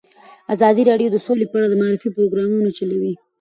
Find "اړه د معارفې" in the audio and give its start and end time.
1.57-2.09